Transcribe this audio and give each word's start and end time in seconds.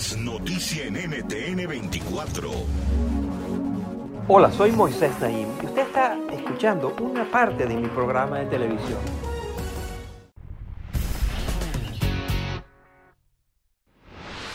Es 0.00 0.16
noticia 0.16 0.86
en 0.86 0.94
NTN 0.94 1.68
24. 1.68 2.50
Hola, 4.28 4.50
soy 4.50 4.72
Moisés 4.72 5.12
Naim 5.20 5.46
y 5.62 5.66
usted 5.66 5.82
está 5.82 6.16
escuchando 6.32 6.96
una 7.02 7.30
parte 7.30 7.66
de 7.66 7.74
mi 7.74 7.86
programa 7.86 8.38
de 8.38 8.46
televisión. 8.46 9.29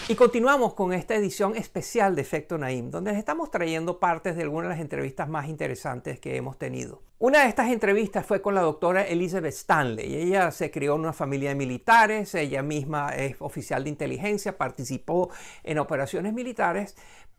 Y 0.08 0.14
continuamos 0.14 0.76
con 0.76 0.94
esta 0.94 1.16
edición 1.16 1.56
especial 1.56 2.16
de 2.16 2.22
Efecto 2.22 2.60
Naim, 2.60 2.92
donde 2.92 3.10
les 3.10 3.18
estamos 3.18 3.50
trayendo 3.50 4.00
partes 4.00 4.36
de 4.36 4.44
algunas 4.44 4.70
de 4.70 4.76
las 4.76 4.80
entrevistas 4.80 5.28
más 5.28 5.50
interesantes 5.50 6.20
que 6.20 6.36
hemos 6.36 6.60
tenido. 6.60 7.02
Una 7.18 7.42
de 7.42 7.50
estas 7.50 7.72
entrevistas 7.72 8.24
fue 8.24 8.40
con 8.40 8.54
la 8.54 8.62
doctora 8.62 9.02
Elizabeth 9.02 9.56
Stanley. 9.56 10.14
Ella 10.16 10.52
se 10.52 10.70
crió 10.70 10.94
en 10.94 11.00
una 11.00 11.14
familia 11.14 11.50
de 11.50 11.56
militares, 11.56 12.36
ella 12.36 12.62
misma 12.62 13.16
es 13.16 13.38
oficial 13.40 13.84
de 13.84 13.90
inteligencia, 13.90 14.60
participó 14.60 15.32
en 15.64 15.80
operaciones 15.80 16.34
militares, 16.34 16.96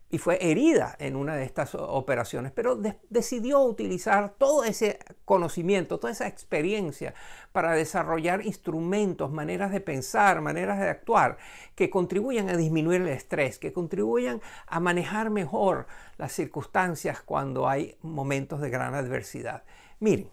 y 0.09 0.19
fue 0.19 0.37
herida 0.41 0.95
en 0.99 1.15
una 1.15 1.35
de 1.35 1.43
estas 1.43 1.75
operaciones, 1.75 2.53
pero 2.53 2.79
decidió 3.09 3.61
utilizar 3.61 4.35
todo 4.37 4.63
ese 4.63 4.99
conocimiento, 5.25 5.99
toda 5.99 6.13
esa 6.13 6.27
experiencia 6.27 7.13
para 7.51 7.73
desarrollar 7.73 8.45
instrumentos, 8.45 9.31
maneras 9.31 9.71
de 9.71 9.81
pensar, 9.81 10.39
maneras 10.39 10.79
de 10.79 10.89
actuar 10.89 11.37
que 11.75 11.89
contribuyan 11.89 12.49
a 12.49 12.55
disminuir 12.55 13.01
el 13.01 13.09
estrés, 13.09 13.59
que 13.59 13.73
contribuyan 13.73 14.41
a 14.65 14.79
manejar 14.79 15.29
mejor 15.29 15.87
las 16.17 16.31
circunstancias 16.31 17.21
cuando 17.21 17.67
hay 17.67 17.97
momentos 18.01 18.61
de 18.61 18.69
gran 18.69 18.95
adversidad. 18.95 19.63
Miren, 19.99 20.29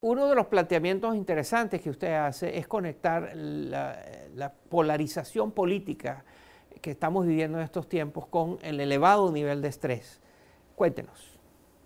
uno 0.00 0.28
de 0.28 0.34
los 0.34 0.46
planteamientos 0.46 1.16
interesantes 1.16 1.80
que 1.80 1.90
usted 1.90 2.12
hace 2.12 2.58
es 2.58 2.68
conectar 2.68 3.32
la, 3.34 3.98
la 4.34 4.52
polarización 4.52 5.50
política 5.50 6.24
que 6.80 6.90
estamos 6.90 7.26
viviendo 7.26 7.58
en 7.58 7.64
estos 7.64 7.88
tiempos 7.88 8.26
con 8.26 8.58
el 8.62 8.80
elevado 8.80 9.30
nivel 9.30 9.62
de 9.62 9.68
estrés. 9.68 10.20
Cuéntenos. 10.74 11.38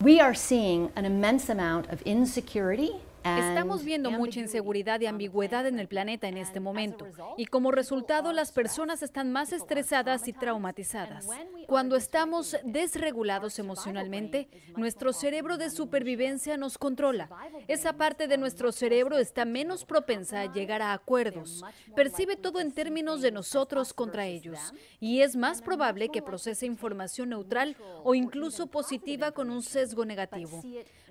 We 0.03 0.21
are 0.21 0.35
seeing 0.35 0.91
an 0.97 1.05
immense 1.05 1.51
amount 1.51 1.93
of 1.93 2.03
insecurity 2.05 2.93
Estamos 3.25 3.85
viendo 3.85 4.11
mucha 4.11 4.41
inseguridad 4.41 5.01
y 5.01 5.07
ambigüedad 5.07 5.67
en 5.67 5.79
el 5.79 5.89
planeta 5.89 6.29
en 6.29 6.37
este 6.37 6.61
momento. 6.61 7.07
y 7.37 7.47
como 7.47 7.71
resultado 7.71 8.33
las 8.33 8.53
personas 8.53 9.03
están 9.03 9.33
más 9.33 9.53
estresadas 9.53 10.27
y 10.29 10.33
traumatizadas. 10.33 11.27
Cuando 11.67 11.97
estamos 11.97 12.57
desregulados 12.65 13.59
emocionalmente, 13.59 14.49
nuestro 14.77 15.13
cerebro 15.13 15.57
de 15.57 15.71
supervivencia 15.71 16.57
nos 16.57 16.79
controla. 16.79 17.29
Esa 17.69 17.95
parte 17.95 18.27
de 18.27 18.39
nuestro 18.39 18.73
cerebro 18.73 19.19
está 19.19 19.45
menos 19.45 19.85
propensa 19.85 20.41
a 20.41 20.53
llegar 20.53 20.83
a 20.83 20.93
acuerdos, 20.93 21.65
percibe 21.95 22.37
todo 22.37 22.61
en 22.61 22.73
términos 22.73 23.23
de 23.23 23.31
nosotros 23.31 23.93
contra 23.93 24.27
ellos. 24.27 24.59
y 25.01 25.21
es 25.21 25.37
más 25.37 25.63
probable 25.63 26.09
que 26.09 26.23
procese 26.23 26.67
información 26.67 27.31
neutral 27.31 27.77
o 28.05 28.15
incluso 28.15 28.67
positiva 28.67 29.33
con 29.33 29.51
un 29.51 29.63
sesgo 29.63 30.05
negativo. 30.05 30.63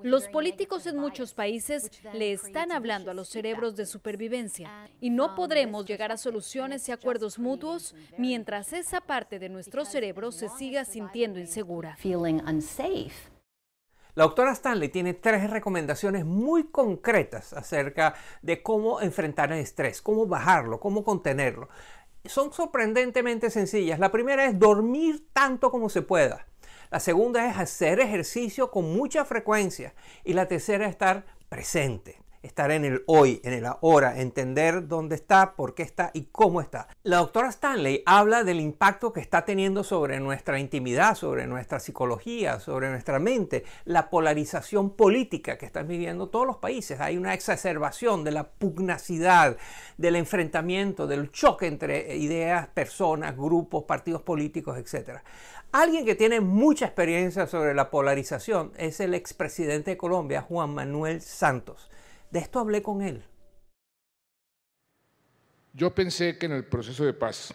Los 0.04 0.28
políticos 0.28 0.88
en 0.88 0.98
muchos 0.98 1.34
países 1.34 1.92
le 2.14 2.34
están 2.34 2.72
hablando 2.72 3.12
a 3.12 3.14
los 3.14 3.30
cerebros 3.30 3.76
de 3.76 3.86
supervivencia 3.86 4.90
y 5.00 5.10
no 5.10 5.36
podremos 5.36 5.86
llegar 5.86 6.12
a 6.12 6.18
soluciones 6.18 6.88
y 6.90 6.92
acuerdos 6.92 7.40
mutuos 7.40 7.96
mientras 8.18 8.74
esa 8.74 9.02
parte 9.02 9.40
de 9.40 9.50
nuestro 9.50 9.86
cerebro 9.86 10.32
se 10.32 10.50
siga 10.50 10.86
sintiendo 10.86 11.40
insegura. 11.40 11.98
La 14.14 14.26
doctora 14.26 14.52
Stanley 14.52 14.90
tiene 14.90 15.14
tres 15.14 15.50
recomendaciones 15.50 16.26
muy 16.26 16.66
concretas 16.66 17.54
acerca 17.54 18.14
de 18.42 18.62
cómo 18.62 19.00
enfrentar 19.00 19.54
el 19.54 19.60
estrés, 19.60 20.02
cómo 20.02 20.26
bajarlo, 20.26 20.82
cómo 20.82 21.04
contenerlo. 21.04 21.70
Son 22.26 22.52
sorprendentemente 22.52 23.50
sencillas. 23.50 24.00
La 24.00 24.12
primera 24.12 24.46
es 24.46 24.60
dormir 24.60 25.28
tanto 25.32 25.72
como 25.72 25.90
se 25.90 26.02
pueda. 26.02 26.46
La 26.92 27.00
segunda 27.00 27.50
es 27.50 27.58
hacer 27.58 28.02
ejercicio 28.02 28.70
con 28.70 28.94
mucha 28.94 29.24
frecuencia. 29.24 29.94
Y 30.26 30.34
la 30.34 30.50
tercera 30.50 30.86
es 30.86 30.92
estar 30.92 31.26
presente 31.52 32.21
estar 32.42 32.72
en 32.72 32.86
el 32.86 33.04
hoy, 33.08 33.40
en 33.44 33.54
el 33.54 33.66
ahora, 33.66 34.20
entender 34.20 34.88
dónde 34.88 35.16
está, 35.16 35.56
por 35.56 35.76
qué 35.76 35.84
está 35.84 36.12
y 36.14 36.26
cómo 36.32 36.62
está. 36.62 36.88
La 37.04 37.18
doctora 37.18 37.50
Stanley 37.50 38.04
habla 38.06 38.44
del 38.44 38.60
impacto 38.60 39.14
que 39.14 39.20
está 39.20 39.46
teniendo 39.46 39.84
sobre 39.84 40.20
nuestra 40.20 40.60
intimidad, 40.60 41.16
sobre 41.16 41.48
nuestra 41.48 41.80
psicología, 41.80 42.60
sobre 42.60 42.90
nuestra 42.90 43.20
mente, 43.20 43.64
la 43.86 44.10
polarización 44.10 44.96
política 44.96 45.58
que 45.58 45.66
están 45.66 45.88
viviendo 45.88 46.30
todos 46.30 46.48
los 46.48 46.58
países. 46.58 47.00
Hay 47.00 47.18
una 47.18 47.34
exacerbación 47.34 48.24
de 48.24 48.32
la 48.32 48.50
pugnacidad, 48.50 49.58
del 49.98 50.16
enfrentamiento, 50.16 51.08
del 51.08 51.32
choque 51.32 51.68
entre 51.68 52.16
ideas, 52.16 52.68
personas, 52.68 53.38
grupos, 53.38 53.84
partidos 53.84 54.22
políticos, 54.24 54.78
etc. 54.78 55.20
Alguien 55.72 56.06
que 56.06 56.16
tiene 56.16 56.42
mucha 56.42 56.86
experiencia 56.86 57.48
sobre 57.48 57.74
la 57.74 57.90
polarización 57.90 58.74
es 58.78 59.00
el 59.00 59.14
expresidente 59.14 59.92
de 59.92 59.98
Colombia, 59.98 60.42
Juan 60.42 60.74
Manuel 60.74 61.22
Santos. 61.22 61.90
De 62.32 62.40
esto 62.40 62.60
hablé 62.60 62.82
con 62.82 63.02
él. 63.02 63.24
Yo 65.74 65.94
pensé 65.94 66.38
que 66.38 66.46
en 66.46 66.54
el 66.54 66.66
proceso 66.66 67.06
de 67.06 67.14
paz 67.14 67.54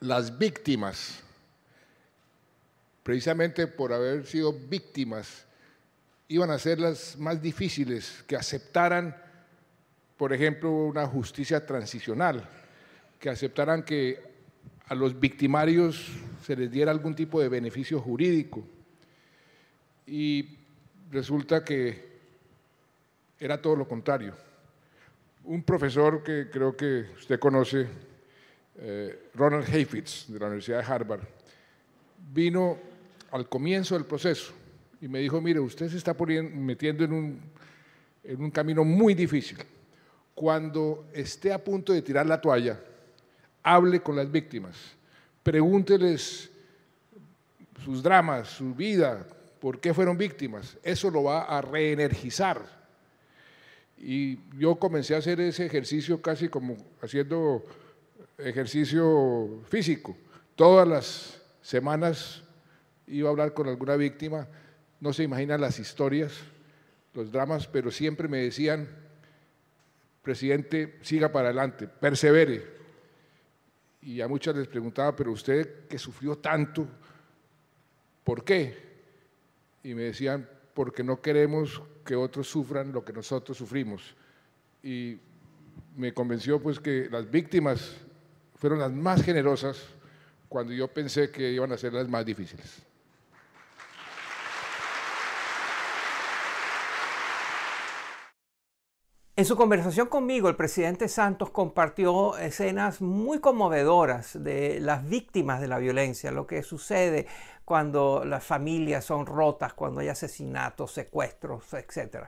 las 0.00 0.36
víctimas, 0.36 1.20
precisamente 3.02 3.66
por 3.66 3.92
haber 3.92 4.26
sido 4.26 4.52
víctimas, 4.52 5.44
iban 6.28 6.50
a 6.50 6.58
ser 6.58 6.78
las 6.78 7.16
más 7.18 7.40
difíciles, 7.40 8.22
que 8.26 8.36
aceptaran, 8.36 9.16
por 10.16 10.32
ejemplo, 10.32 10.70
una 10.70 11.06
justicia 11.06 11.64
transicional, 11.64 12.48
que 13.18 13.30
aceptaran 13.30 13.84
que 13.84 14.22
a 14.86 14.94
los 14.94 15.18
victimarios 15.18 16.08
se 16.44 16.56
les 16.56 16.70
diera 16.70 16.90
algún 16.90 17.14
tipo 17.14 17.40
de 17.40 17.48
beneficio 17.48 18.00
jurídico. 18.00 18.66
Y 20.06 20.58
resulta 21.10 21.64
que 21.64 22.17
era 23.38 23.60
todo 23.60 23.76
lo 23.76 23.86
contrario. 23.86 24.34
Un 25.44 25.62
profesor 25.62 26.22
que 26.22 26.48
creo 26.50 26.76
que 26.76 27.06
usted 27.16 27.38
conoce, 27.38 27.86
eh, 28.76 29.30
Ronald 29.34 29.68
Hayfitz, 29.68 30.26
de 30.28 30.38
la 30.38 30.46
Universidad 30.46 30.78
de 30.78 30.92
Harvard, 30.92 31.22
vino 32.32 32.78
al 33.30 33.48
comienzo 33.48 33.94
del 33.94 34.04
proceso 34.04 34.52
y 35.00 35.08
me 35.08 35.20
dijo, 35.20 35.40
mire, 35.40 35.60
usted 35.60 35.88
se 35.88 35.96
está 35.96 36.14
metiendo 36.14 37.04
en 37.04 37.12
un, 37.12 37.40
en 38.24 38.42
un 38.42 38.50
camino 38.50 38.84
muy 38.84 39.14
difícil. 39.14 39.58
Cuando 40.34 41.06
esté 41.12 41.52
a 41.52 41.62
punto 41.62 41.92
de 41.92 42.02
tirar 42.02 42.26
la 42.26 42.40
toalla, 42.40 42.78
hable 43.62 44.00
con 44.00 44.16
las 44.16 44.30
víctimas, 44.30 44.76
pregúnteles 45.42 46.50
sus 47.84 48.02
dramas, 48.02 48.48
su 48.48 48.74
vida, 48.74 49.26
por 49.60 49.80
qué 49.80 49.94
fueron 49.94 50.16
víctimas. 50.16 50.76
Eso 50.82 51.10
lo 51.10 51.24
va 51.24 51.42
a 51.42 51.60
reenergizar. 51.60 52.77
Y 54.00 54.38
yo 54.56 54.76
comencé 54.76 55.14
a 55.14 55.18
hacer 55.18 55.40
ese 55.40 55.66
ejercicio 55.66 56.22
casi 56.22 56.48
como 56.48 56.76
haciendo 57.02 57.64
ejercicio 58.38 59.60
físico. 59.68 60.16
Todas 60.54 60.86
las 60.86 61.42
semanas 61.62 62.42
iba 63.06 63.28
a 63.28 63.32
hablar 63.32 63.54
con 63.54 63.68
alguna 63.68 63.96
víctima, 63.96 64.46
no 65.00 65.12
se 65.12 65.24
imaginan 65.24 65.60
las 65.60 65.78
historias, 65.78 66.32
los 67.14 67.32
dramas, 67.32 67.66
pero 67.66 67.90
siempre 67.90 68.28
me 68.28 68.38
decían, 68.38 68.88
presidente, 70.22 70.98
siga 71.02 71.32
para 71.32 71.48
adelante, 71.48 71.88
persevere. 71.88 72.78
Y 74.02 74.20
a 74.20 74.28
muchas 74.28 74.54
les 74.56 74.68
preguntaba, 74.68 75.14
pero 75.16 75.32
usted 75.32 75.86
que 75.88 75.98
sufrió 75.98 76.38
tanto, 76.38 76.86
¿por 78.22 78.44
qué? 78.44 78.76
Y 79.82 79.94
me 79.94 80.02
decían, 80.02 80.48
porque 80.78 81.02
no 81.02 81.20
queremos 81.20 81.82
que 82.06 82.14
otros 82.14 82.48
sufran 82.48 82.92
lo 82.92 83.04
que 83.04 83.12
nosotros 83.12 83.58
sufrimos. 83.58 84.14
Y 84.80 85.18
me 85.96 86.14
convenció 86.14 86.62
pues 86.62 86.78
que 86.78 87.08
las 87.10 87.28
víctimas 87.28 87.96
fueron 88.54 88.78
las 88.78 88.92
más 88.92 89.24
generosas 89.24 89.82
cuando 90.48 90.72
yo 90.72 90.86
pensé 90.86 91.32
que 91.32 91.50
iban 91.50 91.72
a 91.72 91.76
ser 91.76 91.94
las 91.94 92.08
más 92.08 92.24
difíciles. 92.24 92.80
En 99.38 99.44
su 99.44 99.54
conversación 99.54 100.08
conmigo, 100.08 100.48
el 100.48 100.56
presidente 100.56 101.06
Santos 101.06 101.50
compartió 101.50 102.36
escenas 102.38 103.00
muy 103.00 103.38
conmovedoras 103.38 104.42
de 104.42 104.80
las 104.80 105.08
víctimas 105.08 105.60
de 105.60 105.68
la 105.68 105.78
violencia, 105.78 106.32
lo 106.32 106.44
que 106.44 106.64
sucede 106.64 107.28
cuando 107.64 108.24
las 108.24 108.42
familias 108.42 109.04
son 109.04 109.26
rotas, 109.26 109.74
cuando 109.74 110.00
hay 110.00 110.08
asesinatos, 110.08 110.90
secuestros, 110.90 111.72
etc. 111.72 112.24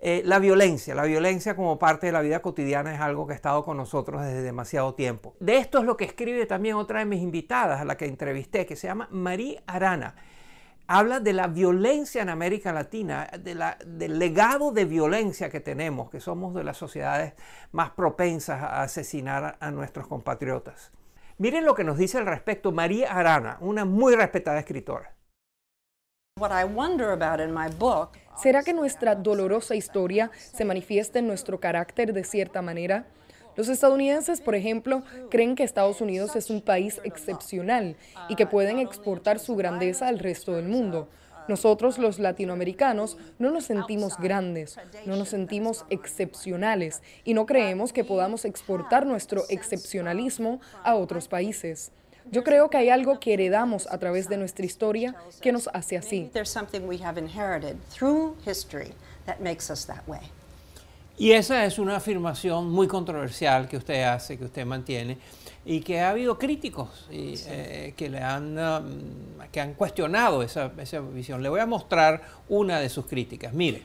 Eh, 0.00 0.22
la 0.24 0.38
violencia, 0.38 0.94
la 0.94 1.02
violencia 1.02 1.56
como 1.56 1.76
parte 1.76 2.06
de 2.06 2.12
la 2.12 2.20
vida 2.20 2.40
cotidiana 2.40 2.94
es 2.94 3.00
algo 3.00 3.26
que 3.26 3.32
ha 3.32 3.36
estado 3.36 3.64
con 3.64 3.76
nosotros 3.76 4.22
desde 4.22 4.42
demasiado 4.42 4.94
tiempo. 4.94 5.34
De 5.40 5.56
esto 5.56 5.80
es 5.80 5.84
lo 5.86 5.96
que 5.96 6.04
escribe 6.04 6.46
también 6.46 6.76
otra 6.76 7.00
de 7.00 7.06
mis 7.06 7.20
invitadas, 7.20 7.80
a 7.80 7.84
la 7.84 7.96
que 7.96 8.06
entrevisté, 8.06 8.64
que 8.64 8.76
se 8.76 8.86
llama 8.86 9.08
María 9.10 9.60
Arana 9.66 10.14
habla 10.88 11.20
de 11.20 11.34
la 11.34 11.46
violencia 11.46 12.22
en 12.22 12.30
América 12.30 12.72
Latina, 12.72 13.28
del 13.36 14.18
legado 14.18 14.72
de 14.72 14.86
violencia 14.86 15.50
que 15.50 15.60
tenemos, 15.60 16.10
que 16.10 16.18
somos 16.18 16.54
de 16.54 16.64
las 16.64 16.78
sociedades 16.78 17.34
más 17.72 17.90
propensas 17.90 18.62
a 18.62 18.82
asesinar 18.82 19.58
a 19.60 19.70
nuestros 19.70 20.08
compatriotas. 20.08 20.90
Miren 21.36 21.66
lo 21.66 21.74
que 21.74 21.84
nos 21.84 21.98
dice 21.98 22.18
al 22.18 22.26
respecto 22.26 22.72
María 22.72 23.12
Arana, 23.12 23.58
una 23.60 23.84
muy 23.84 24.16
respetada 24.16 24.58
escritora. 24.58 25.14
¿Será 28.36 28.62
que 28.62 28.72
nuestra 28.72 29.14
dolorosa 29.14 29.74
historia 29.74 30.30
se 30.34 30.64
manifiesta 30.64 31.18
en 31.18 31.26
nuestro 31.26 31.60
carácter 31.60 32.12
de 32.14 32.24
cierta 32.24 32.62
manera? 32.62 33.06
Los 33.58 33.68
estadounidenses, 33.68 34.40
por 34.40 34.54
ejemplo, 34.54 35.02
creen 35.30 35.56
que 35.56 35.64
Estados 35.64 36.00
Unidos 36.00 36.36
es 36.36 36.48
un 36.48 36.60
país 36.60 37.00
excepcional 37.02 37.96
y 38.28 38.36
que 38.36 38.46
pueden 38.46 38.78
exportar 38.78 39.40
su 39.40 39.56
grandeza 39.56 40.06
al 40.06 40.20
resto 40.20 40.52
del 40.52 40.68
mundo. 40.68 41.08
Nosotros 41.48 41.98
los 41.98 42.20
latinoamericanos 42.20 43.16
no 43.40 43.50
nos 43.50 43.64
sentimos 43.64 44.16
grandes, 44.16 44.78
no 45.06 45.16
nos 45.16 45.30
sentimos 45.30 45.86
excepcionales 45.90 47.02
y 47.24 47.34
no 47.34 47.46
creemos 47.46 47.92
que 47.92 48.04
podamos 48.04 48.44
exportar 48.44 49.06
nuestro 49.06 49.42
excepcionalismo 49.48 50.60
a 50.84 50.94
otros 50.94 51.26
países. 51.26 51.90
Yo 52.30 52.44
creo 52.44 52.70
que 52.70 52.76
hay 52.76 52.90
algo 52.90 53.18
que 53.18 53.34
heredamos 53.34 53.88
a 53.88 53.98
través 53.98 54.28
de 54.28 54.36
nuestra 54.36 54.66
historia 54.66 55.16
que 55.40 55.50
nos 55.50 55.68
hace 55.72 55.96
así. 55.96 56.30
Y 61.18 61.32
esa 61.32 61.64
es 61.64 61.80
una 61.80 61.96
afirmación 61.96 62.70
muy 62.70 62.86
controversial 62.86 63.68
que 63.68 63.76
usted 63.76 64.04
hace, 64.04 64.38
que 64.38 64.44
usted 64.44 64.64
mantiene, 64.64 65.18
y 65.64 65.80
que 65.80 66.00
ha 66.00 66.10
habido 66.10 66.38
críticos 66.38 67.08
eh, 67.10 67.92
que, 67.96 68.08
le 68.08 68.20
han, 68.20 68.56
um, 68.56 69.48
que 69.50 69.60
han 69.60 69.74
cuestionado 69.74 70.42
esa, 70.42 70.70
esa 70.78 71.00
visión. 71.00 71.42
Le 71.42 71.48
voy 71.48 71.58
a 71.58 71.66
mostrar 71.66 72.22
una 72.48 72.78
de 72.78 72.88
sus 72.88 73.06
críticas. 73.06 73.52
Mire. 73.52 73.82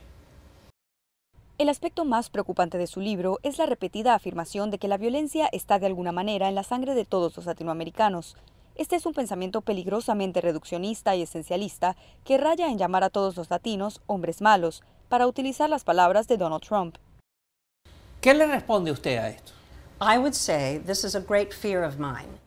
El 1.58 1.70
aspecto 1.70 2.06
más 2.06 2.30
preocupante 2.30 2.78
de 2.78 2.88
su 2.88 3.00
libro 3.00 3.40
es 3.42 3.58
la 3.58 3.66
repetida 3.66 4.14
afirmación 4.14 4.70
de 4.70 4.78
que 4.78 4.88
la 4.88 4.98
violencia 4.98 5.50
está 5.52 5.80
de 5.80 5.88
alguna 5.88 6.12
manera 6.12 6.50
en 6.50 6.56
la 6.56 6.64
sangre 6.64 6.94
de 6.94 7.06
todos 7.06 7.36
los 7.36 7.46
latinoamericanos. 7.48 8.36
Este 8.76 8.96
es 8.96 9.06
un 9.06 9.14
pensamiento 9.14 9.62
peligrosamente 9.62 10.42
reduccionista 10.42 11.16
y 11.16 11.24
esencialista 11.24 11.96
que 12.26 12.38
raya 12.38 12.70
en 12.70 12.78
llamar 12.78 13.04
a 13.04 13.10
todos 13.10 13.36
los 13.36 13.50
latinos 13.50 14.02
hombres 14.08 14.42
malos, 14.42 14.84
para 15.10 15.28
utilizar 15.28 15.70
las 15.70 15.84
palabras 15.84 16.28
de 16.28 16.38
Donald 16.38 16.64
Trump. 16.64 16.96
¿Qué 18.24 18.34
le 18.34 18.48
responde 18.48 18.90
usted 18.90 19.18
a 19.18 19.28
esto? 19.28 19.52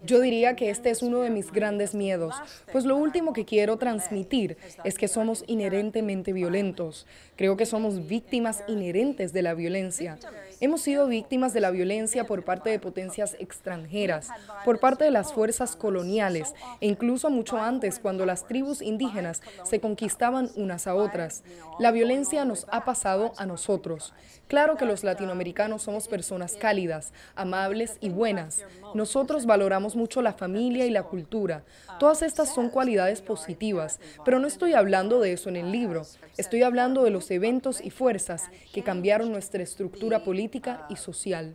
Yo 0.04 0.20
diría 0.20 0.56
que 0.56 0.70
este 0.70 0.90
es 0.90 1.02
uno 1.02 1.20
de 1.20 1.30
mis 1.30 1.50
grandes 1.50 1.94
miedos, 1.94 2.34
pues 2.70 2.84
lo 2.84 2.96
último 2.96 3.32
que 3.32 3.44
quiero 3.44 3.76
transmitir 3.76 4.56
es 4.84 4.96
que 4.96 5.08
somos 5.08 5.42
inherentemente 5.46 6.32
violentos. 6.32 7.06
Creo 7.34 7.56
que 7.56 7.66
somos 7.66 8.06
víctimas 8.06 8.62
inherentes 8.68 9.32
de 9.32 9.42
la 9.42 9.54
violencia. 9.54 10.18
Hemos 10.60 10.82
sido 10.82 11.06
víctimas 11.06 11.52
de 11.52 11.60
la 11.60 11.70
violencia 11.70 12.24
por 12.24 12.44
parte 12.44 12.70
de 12.70 12.78
potencias 12.78 13.36
extranjeras, 13.38 14.28
por 14.64 14.78
parte 14.78 15.04
de 15.04 15.10
las 15.10 15.32
fuerzas 15.32 15.76
coloniales 15.76 16.54
e 16.80 16.86
incluso 16.86 17.30
mucho 17.30 17.58
antes 17.58 17.98
cuando 17.98 18.26
las 18.26 18.46
tribus 18.46 18.80
indígenas 18.80 19.42
se 19.64 19.80
conquistaban 19.80 20.50
unas 20.56 20.86
a 20.86 20.94
otras. 20.94 21.42
La 21.78 21.90
violencia 21.90 22.44
nos 22.44 22.66
ha 22.70 22.84
pasado 22.84 23.32
a 23.38 23.46
nosotros. 23.46 24.14
Claro 24.46 24.76
que 24.76 24.84
los 24.84 25.02
latinoamericanos 25.02 25.82
somos 25.82 26.06
personas 26.06 26.54
cálidas, 26.56 27.12
amables 27.46 27.96
y 28.00 28.08
buenas. 28.08 28.64
Nosotros 28.94 29.46
valoramos 29.46 29.94
mucho 29.94 30.20
la 30.20 30.32
familia 30.32 30.84
y 30.84 30.90
la 30.90 31.04
cultura. 31.04 31.64
Todas 32.00 32.22
estas 32.22 32.52
son 32.52 32.70
cualidades 32.70 33.22
positivas, 33.22 34.00
pero 34.24 34.38
no 34.38 34.48
estoy 34.48 34.74
hablando 34.74 35.20
de 35.20 35.32
eso 35.32 35.48
en 35.48 35.56
el 35.56 35.70
libro. 35.70 36.02
Estoy 36.36 36.62
hablando 36.62 37.04
de 37.04 37.10
los 37.10 37.30
eventos 37.30 37.80
y 37.80 37.90
fuerzas 37.90 38.50
que 38.72 38.82
cambiaron 38.82 39.30
nuestra 39.30 39.62
estructura 39.62 40.24
política 40.24 40.86
y 40.90 40.96
social. 40.96 41.54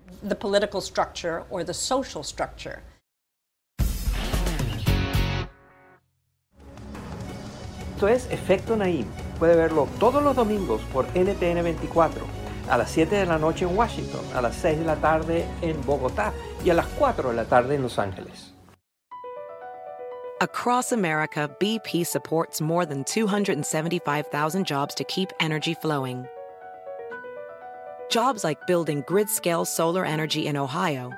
Esto 7.94 8.08
es 8.08 8.32
Efecto 8.32 8.76
Naim. 8.76 9.06
Puede 9.38 9.56
verlo 9.56 9.88
todos 10.00 10.24
los 10.24 10.36
domingos 10.36 10.82
por 10.92 11.06
NTN 11.16 11.64
24 11.64 12.41
a 12.70 12.78
las 12.78 12.92
7 12.92 13.16
de 13.16 13.26
la 13.26 13.38
noche 13.38 13.66
en 13.66 13.76
Washington, 13.76 14.22
a 14.34 14.42
las 14.42 14.56
6 14.56 14.80
de 14.80 14.86
la 14.86 14.96
tarde 14.96 15.46
en 15.62 15.82
Bogotá 15.86 16.34
y 16.64 16.70
a 16.70 16.74
las 16.74 16.88
4 16.98 17.30
de 17.30 17.36
la 17.36 17.46
tarde 17.46 17.76
en 17.76 17.84
Los 17.84 18.00
Ángeles. 18.00 18.54
Across 20.42 20.92
America, 20.92 21.50
BP 21.60 22.04
supports 22.04 22.62
more 22.62 22.84
than 22.84 23.04
275,000 23.04 24.66
jobs 24.66 24.96
to 24.96 25.04
keep 25.04 25.32
energy 25.40 25.76
flowing. 25.76 26.26
Jobs 28.10 28.44
like 28.44 28.66
building 28.66 29.04
grid-scale 29.06 29.66
solar 29.66 30.04
energy 30.04 30.48
in 30.48 30.58
Ohio 30.58 31.12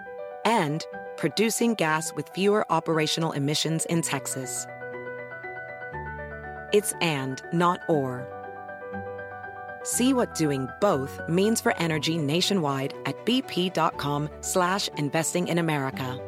and 0.43 0.85
producing 1.15 1.73
gas 1.73 2.13
with 2.13 2.27
fewer 2.35 2.69
operational 2.69 3.31
emissions 3.31 3.85
in 3.85 4.01
Texas. 4.01 4.67
It's 6.73 6.93
and, 7.01 7.41
not 7.53 7.79
or. 7.87 8.27
See 9.83 10.13
what 10.13 10.35
doing 10.35 10.67
both 10.79 11.19
means 11.27 11.61
for 11.61 11.75
energy 11.77 12.17
nationwide 12.17 12.93
at 13.05 13.25
bp.com 13.25 14.29
slash 14.41 14.87
investing 14.97 15.49
in 15.49 15.59
America. 15.59 16.19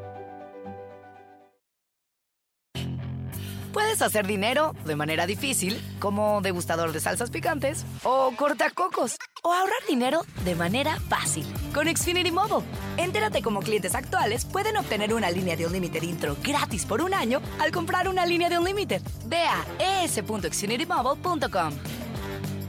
Puedes 3.75 4.01
hacer 4.01 4.25
dinero 4.25 4.73
de 4.85 4.95
manera 4.95 5.25
difícil, 5.25 5.77
como 5.99 6.39
degustador 6.41 6.93
de 6.93 7.01
salsas 7.01 7.29
picantes, 7.29 7.85
o 8.03 8.31
cortacocos, 8.37 9.17
o 9.43 9.51
ahorrar 9.51 9.85
dinero 9.85 10.21
de 10.45 10.55
manera 10.55 10.97
fácil 11.09 11.45
con 11.73 11.93
Xfinity 11.93 12.31
Mobile. 12.31 12.65
Entérate 12.95 13.41
cómo 13.41 13.59
clientes 13.59 13.93
actuales 13.93 14.45
pueden 14.45 14.77
obtener 14.77 15.13
una 15.13 15.29
línea 15.29 15.57
de 15.57 15.65
un 15.65 15.73
límite 15.73 15.99
intro 16.05 16.37
gratis 16.41 16.85
por 16.85 17.01
un 17.01 17.13
año 17.13 17.41
al 17.59 17.73
comprar 17.73 18.07
una 18.07 18.25
línea 18.25 18.47
de 18.47 18.57
un 18.57 18.63
límite. 18.63 19.01
Ve 19.25 19.43
a 19.43 20.03
es.xfinitymobile.com. 20.03 22.04